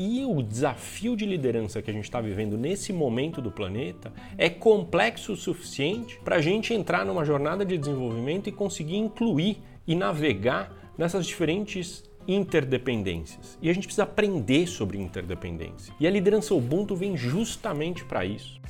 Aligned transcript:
E 0.00 0.24
o 0.24 0.40
desafio 0.44 1.16
de 1.16 1.26
liderança 1.26 1.82
que 1.82 1.90
a 1.90 1.92
gente 1.92 2.04
está 2.04 2.20
vivendo 2.20 2.56
nesse 2.56 2.92
momento 2.92 3.42
do 3.42 3.50
planeta 3.50 4.12
é 4.38 4.48
complexo 4.48 5.32
o 5.32 5.36
suficiente 5.36 6.20
para 6.24 6.36
a 6.36 6.40
gente 6.40 6.72
entrar 6.72 7.04
numa 7.04 7.24
jornada 7.24 7.64
de 7.64 7.76
desenvolvimento 7.76 8.48
e 8.48 8.52
conseguir 8.52 8.96
incluir 8.96 9.60
e 9.88 9.96
navegar 9.96 10.72
nessas 10.96 11.26
diferentes 11.26 12.04
interdependências. 12.28 13.58
E 13.60 13.68
a 13.68 13.72
gente 13.72 13.88
precisa 13.88 14.04
aprender 14.04 14.68
sobre 14.68 14.98
interdependência. 14.98 15.92
E 15.98 16.06
a 16.06 16.10
liderança 16.10 16.54
Ubuntu 16.54 16.94
vem 16.94 17.16
justamente 17.16 18.04
para 18.04 18.24
isso. 18.24 18.60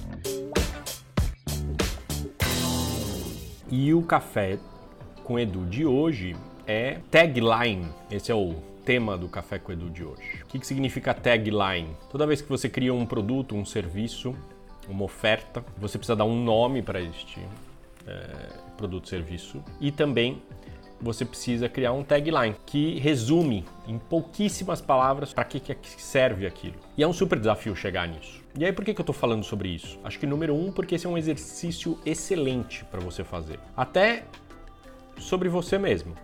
E 3.71 3.93
o 3.93 4.01
café 4.01 4.59
com 5.25 5.39
Edu 5.39 5.67
de 5.67 5.85
hoje 5.85 6.35
é 6.67 7.01
tagline. 7.11 7.87
Esse 8.11 8.33
é 8.33 8.35
o 8.35 8.55
tema 8.89 9.19
do 9.19 9.29
Café 9.29 9.59
com 9.59 9.71
Edu 9.71 9.91
de 9.91 10.03
hoje. 10.03 10.43
O 10.45 10.47
que, 10.47 10.67
significa 10.67 11.13
tagline? 11.13 11.95
Toda 12.11 12.27
vez 12.27 12.41
que 12.41 12.49
você 12.49 12.71
cria 12.71 12.95
um 12.95 13.05
produto, 13.05 13.55
um 13.55 13.63
serviço, 13.63 14.35
uma 14.89 15.05
oferta, 15.05 15.63
você 15.77 15.99
precisa 15.99 16.17
dar 16.17 16.25
um 16.25 16.43
nome 16.43 16.81
para 16.81 16.99
este 16.99 17.39
é, 18.07 18.49
produto, 18.79 19.07
serviço 19.07 19.63
e 19.79 19.93
também 19.93 20.41
você 20.99 21.23
precisa 21.23 21.69
criar 21.69 21.93
um 21.93 22.03
tagline 22.03 22.57
que 22.65 22.99
resume 22.99 23.63
em 23.87 23.99
pouquíssimas 23.99 24.81
palavras 24.81 25.35
para 25.35 25.45
que, 25.45 25.61
que 25.61 26.03
serve 26.03 26.47
aquilo. 26.47 26.77
E 26.97 27.03
é 27.03 27.07
um 27.07 27.13
super 27.13 27.39
desafio 27.39 27.77
chegar 27.77 28.09
nisso. 28.09 28.43
E 28.59 28.65
aí, 28.65 28.73
por 28.73 28.87
que, 28.87 28.95
que 28.95 29.01
eu 29.01 29.03
estou 29.03 29.15
falando 29.15 29.45
sobre 29.45 29.69
isso? 29.69 30.01
Acho 30.03 30.19
que 30.19 30.27
número 30.27 30.55
um, 30.55 30.73
porque 30.73 30.95
esse 30.95 31.07
é 31.07 31.11
um 31.11 31.19
exercício 31.19 31.99
excelente 32.07 32.87
para 32.87 33.01
você 33.01 33.23
fazer. 33.23 33.61
Até 33.77 34.25
sobre 35.19 35.51
você 35.51 35.77
mesmo. 35.77 36.15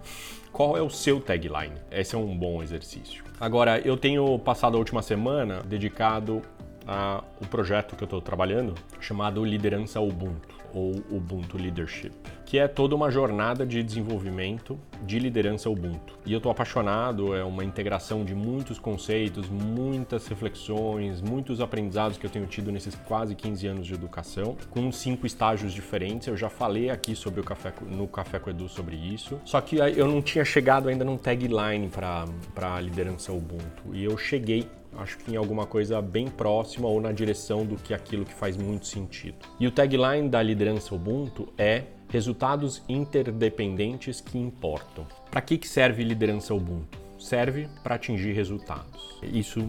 Qual 0.54 0.76
é 0.76 0.80
o 0.80 0.88
seu 0.88 1.20
tagline? 1.20 1.74
Esse 1.90 2.14
é 2.14 2.18
um 2.18 2.38
bom 2.38 2.62
exercício. 2.62 3.24
Agora, 3.40 3.80
eu 3.80 3.96
tenho 3.96 4.38
passado 4.38 4.76
a 4.76 4.78
última 4.78 5.02
semana 5.02 5.60
dedicado 5.64 6.42
ao 6.86 7.24
projeto 7.50 7.96
que 7.96 8.02
eu 8.02 8.06
estou 8.06 8.20
trabalhando, 8.20 8.74
chamado 9.00 9.44
Liderança 9.44 10.00
Ubuntu, 10.00 10.54
ou 10.72 10.92
Ubuntu 11.10 11.56
Leadership 11.56 12.12
que 12.54 12.58
é 12.58 12.68
toda 12.68 12.94
uma 12.94 13.10
jornada 13.10 13.66
de 13.66 13.82
desenvolvimento 13.82 14.78
de 15.02 15.18
liderança 15.18 15.68
Ubuntu. 15.68 16.16
E 16.24 16.32
eu 16.32 16.36
estou 16.36 16.52
apaixonado, 16.52 17.34
é 17.34 17.42
uma 17.42 17.64
integração 17.64 18.24
de 18.24 18.32
muitos 18.32 18.78
conceitos, 18.78 19.48
muitas 19.48 20.26
reflexões, 20.28 21.20
muitos 21.20 21.60
aprendizados 21.60 22.16
que 22.16 22.24
eu 22.24 22.30
tenho 22.30 22.46
tido 22.46 22.70
nesses 22.70 22.94
quase 22.94 23.34
15 23.34 23.66
anos 23.66 23.86
de 23.86 23.94
educação, 23.94 24.56
com 24.70 24.92
cinco 24.92 25.26
estágios 25.26 25.72
diferentes. 25.72 26.28
Eu 26.28 26.36
já 26.36 26.48
falei 26.48 26.90
aqui 26.90 27.16
sobre 27.16 27.40
o 27.40 27.44
café, 27.44 27.72
no 27.90 28.06
Café 28.06 28.38
com 28.38 28.50
Edu 28.50 28.68
sobre 28.68 28.94
isso, 28.94 29.40
só 29.44 29.60
que 29.60 29.76
eu 29.76 30.06
não 30.06 30.22
tinha 30.22 30.44
chegado 30.44 30.88
ainda 30.88 31.04
num 31.04 31.16
tagline 31.16 31.88
para 31.88 32.80
liderança 32.80 33.32
Ubuntu. 33.32 33.92
E 33.92 34.04
eu 34.04 34.16
cheguei 34.16 34.68
acho 34.98 35.18
que 35.18 35.32
em 35.32 35.36
alguma 35.36 35.66
coisa 35.66 36.00
bem 36.00 36.28
próxima 36.28 36.88
ou 36.88 37.00
na 37.00 37.12
direção 37.12 37.64
do 37.64 37.76
que 37.76 37.94
aquilo 37.94 38.24
que 38.24 38.34
faz 38.34 38.56
muito 38.56 38.86
sentido. 38.86 39.36
E 39.58 39.66
o 39.66 39.70
tagline 39.70 40.28
da 40.28 40.42
liderança 40.42 40.94
Ubuntu 40.94 41.52
é 41.58 41.84
Resultados 42.14 42.80
interdependentes 42.88 44.20
que 44.20 44.38
importam. 44.38 45.04
Para 45.32 45.40
que, 45.40 45.58
que 45.58 45.66
serve 45.66 46.04
liderança 46.04 46.54
Ubuntu? 46.54 46.96
Serve 47.18 47.68
para 47.82 47.96
atingir 47.96 48.32
resultados. 48.32 49.18
Isso 49.20 49.68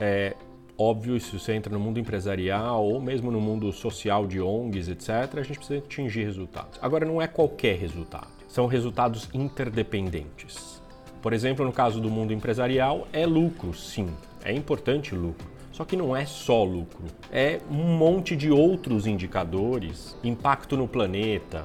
é 0.00 0.34
óbvio, 0.76 1.20
se 1.20 1.38
você 1.38 1.52
entra 1.52 1.72
no 1.72 1.78
mundo 1.78 2.00
empresarial 2.00 2.84
ou 2.84 3.00
mesmo 3.00 3.30
no 3.30 3.40
mundo 3.40 3.70
social 3.72 4.26
de 4.26 4.40
ONGs, 4.40 4.88
etc., 4.88 5.38
a 5.38 5.42
gente 5.42 5.58
precisa 5.58 5.78
atingir 5.78 6.24
resultados. 6.24 6.80
Agora, 6.82 7.06
não 7.06 7.22
é 7.22 7.28
qualquer 7.28 7.78
resultado, 7.78 8.26
são 8.48 8.66
resultados 8.66 9.28
interdependentes. 9.32 10.82
Por 11.24 11.32
exemplo, 11.32 11.64
no 11.64 11.72
caso 11.72 12.02
do 12.02 12.10
mundo 12.10 12.34
empresarial, 12.34 13.08
é 13.10 13.24
lucro, 13.24 13.72
sim, 13.72 14.10
é 14.44 14.52
importante 14.52 15.14
lucro. 15.14 15.48
Só 15.72 15.82
que 15.82 15.96
não 15.96 16.14
é 16.14 16.26
só 16.26 16.62
lucro, 16.64 17.06
é 17.32 17.60
um 17.70 17.96
monte 17.96 18.36
de 18.36 18.50
outros 18.50 19.06
indicadores, 19.06 20.18
impacto 20.22 20.76
no 20.76 20.86
planeta, 20.86 21.64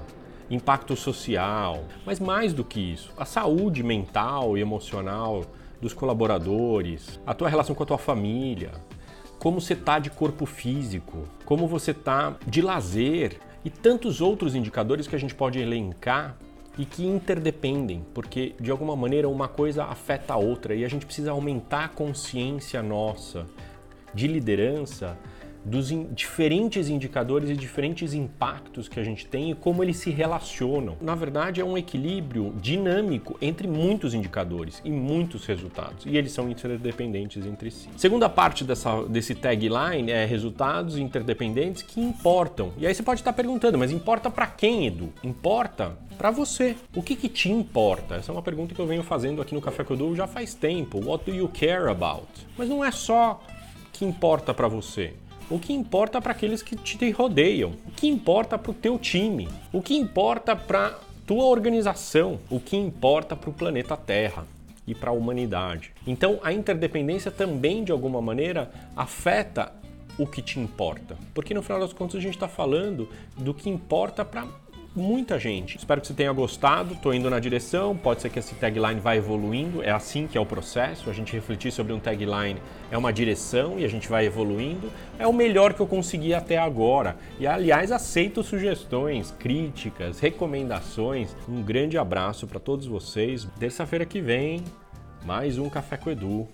impacto 0.50 0.96
social, 0.96 1.84
mas 2.06 2.22
mais 2.22 2.54
do 2.54 2.64
que 2.64 2.80
isso, 2.80 3.12
a 3.18 3.26
saúde 3.26 3.84
mental 3.84 4.58
e 4.58 4.62
emocional 4.62 5.44
dos 5.82 5.94
colaboradores, 5.94 7.20
a 7.28 7.34
tua 7.34 7.50
relação 7.50 7.76
com 7.76 7.84
a 7.84 7.86
tua 7.86 7.98
família, 7.98 8.72
como 9.40 9.60
você 9.60 9.74
está 9.74 10.00
de 10.00 10.10
corpo 10.10 10.46
físico, 10.46 11.26
como 11.44 11.68
você 11.68 11.92
está 11.92 12.38
de 12.48 12.62
lazer 12.62 13.38
e 13.66 13.70
tantos 13.70 14.22
outros 14.22 14.56
indicadores 14.56 15.06
que 15.06 15.18
a 15.18 15.20
gente 15.20 15.36
pode 15.36 15.60
elencar 15.60 16.38
e 16.80 16.86
que 16.86 17.06
interdependem, 17.06 18.06
porque 18.14 18.56
de 18.58 18.72
alguma 18.72 18.96
maneira 18.96 19.28
uma 19.28 19.50
coisa 19.50 19.84
afeta 19.84 20.34
a 20.34 20.38
outra 20.38 20.74
e 20.74 20.86
a 20.86 20.88
gente 20.88 21.06
precisa 21.06 21.32
aumentar 21.32 21.84
a 21.84 21.90
consciência 21.90 22.82
nossa 22.82 23.46
de 24.14 24.28
liderança 24.28 25.18
dos 25.66 25.92
in 25.92 26.08
diferentes 26.14 26.88
indicadores 26.88 27.50
e 27.50 27.54
diferentes 27.54 28.14
impactos 28.14 28.88
que 28.88 28.98
a 28.98 29.04
gente 29.04 29.26
tem 29.26 29.52
e 29.52 29.56
como 29.56 29.84
eles 29.84 29.98
se 29.98 30.10
relacionam. 30.10 30.96
Na 31.02 31.16
verdade, 31.16 31.60
é 31.60 31.66
um 31.66 31.78
equilíbrio 31.78 32.56
dinâmico 32.62 33.38
entre 33.42 33.68
muitos 33.68 34.14
indicadores 34.14 34.82
e 34.86 34.90
muitos 34.90 35.46
resultados, 35.46 36.06
e 36.06 36.16
eles 36.16 36.32
são 36.32 36.50
interdependentes 36.50 37.46
entre 37.46 37.72
si. 37.72 37.90
Segunda 37.98 38.30
parte 38.30 38.64
dessa, 38.64 39.04
desse 39.04 39.36
tagline 39.36 40.12
é 40.12 40.26
resultados 40.26 40.98
interdependentes 40.98 41.84
que 41.84 42.00
importam. 42.00 42.72
E 42.78 42.88
aí 42.88 42.96
você 42.96 43.04
pode 43.04 43.20
estar 43.20 43.34
perguntando, 43.34 43.78
mas 43.78 43.92
importa 43.92 44.30
para 44.30 44.48
quem, 44.48 44.88
Edu? 44.88 45.12
Importa 45.22 45.98
para 46.20 46.32
você. 46.32 46.76
O 46.94 47.02
que, 47.02 47.16
que 47.16 47.30
te 47.30 47.50
importa? 47.50 48.16
Essa 48.16 48.30
é 48.30 48.34
uma 48.34 48.42
pergunta 48.42 48.76
que 48.76 48.82
eu 48.82 48.86
venho 48.86 49.02
fazendo 49.02 49.42
aqui 49.42 49.56
no 49.56 49.62
Café 49.62 49.86
com 49.86 49.94
Edu 49.94 50.14
já 50.14 50.28
faz 50.28 50.54
tempo. 50.54 51.00
What 51.02 51.24
do 51.24 51.34
you 51.34 51.48
care 51.48 51.90
about? 51.90 52.28
Mas 52.58 52.68
não 52.68 52.84
é 52.84 52.92
só 52.92 53.42
que 53.94 54.04
importa 54.04 54.54
para 54.54 54.68
você 54.68 55.14
o 55.50 55.58
que 55.58 55.72
importa 55.72 56.22
para 56.22 56.34
aqueles 56.34 56.62
que 56.62 56.76
te 56.76 57.10
rodeiam, 57.10 57.72
o 57.88 57.92
que 57.92 58.08
importa 58.08 58.58
para 58.58 58.70
o 58.70 58.74
teu 58.74 59.00
time, 59.00 59.48
o 59.74 59.82
que 59.82 59.96
importa 59.96 60.56
para 60.56 61.00
tua 61.26 61.46
organização, 61.46 62.40
o 62.50 62.60
que 62.60 62.76
importa 62.76 63.36
para 63.36 63.50
o 63.50 63.54
planeta 63.54 63.98
Terra 63.98 64.46
e 64.86 64.94
para 64.94 65.10
a 65.10 65.14
humanidade. 65.14 65.92
Então, 66.06 66.40
a 66.44 66.52
interdependência 66.54 67.32
também, 67.32 67.84
de 67.84 67.92
alguma 67.92 68.22
maneira, 68.22 68.70
afeta 68.96 69.72
o 70.20 70.28
que 70.28 70.42
te 70.42 70.60
importa, 70.60 71.18
porque 71.34 71.54
no 71.54 71.64
final 71.64 71.80
das 71.80 71.94
contas 71.94 72.18
a 72.18 72.22
gente 72.22 72.36
está 72.36 72.48
falando 72.48 73.10
do 73.38 73.54
que 73.54 73.70
importa 73.70 74.24
para 74.26 74.46
muita 74.96 75.40
gente. 75.40 75.78
Espero 75.78 76.02
que 76.02 76.08
você 76.08 76.14
tenha 76.14 76.32
gostado, 76.32 76.94
estou 76.94 77.14
indo 77.14 77.30
na 77.30 77.40
direção, 77.40 77.96
pode 77.96 78.22
ser 78.22 78.30
que 78.30 78.40
esse 78.40 78.56
tagline 78.56 79.00
vá 79.00 79.16
evoluindo, 79.16 79.84
é 79.84 79.92
assim 79.92 80.28
que 80.28 80.38
é 80.38 80.42
o 80.42 80.46
processo, 80.46 81.10
a 81.10 81.14
gente 81.14 81.34
refletir 81.34 81.72
sobre 81.72 81.94
um 81.94 82.00
tagline 82.00 82.60
é 82.92 82.98
uma 82.98 83.14
direção 83.14 83.80
e 83.80 83.86
a 83.86 83.88
gente 83.88 84.08
vai 84.08 84.26
evoluindo, 84.26 84.92
é 85.18 85.28
o 85.28 85.34
melhor 85.34 85.74
que 85.74 85.80
eu 85.80 85.88
consegui 85.88 86.34
até 86.34 86.58
agora. 86.58 87.16
E 87.40 87.46
aliás, 87.46 87.92
aceito 87.92 88.44
sugestões, 88.44 89.32
críticas, 89.32 90.20
recomendações. 90.20 91.36
Um 91.48 91.62
grande 91.62 91.98
abraço 91.98 92.48
para 92.48 92.60
todos 92.60 92.86
vocês. 92.86 93.48
Terça-feira 93.60 94.06
que 94.06 94.22
vem, 94.22 94.64
mais 95.26 95.58
um 95.58 95.70
Café 95.70 95.98
com 95.98 96.10
Edu. 96.10 96.48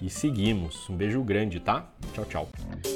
E 0.00 0.10
seguimos. 0.10 0.88
Um 0.90 0.96
beijo 0.96 1.22
grande, 1.22 1.58
tá? 1.58 1.88
Tchau, 2.12 2.24
tchau. 2.26 2.95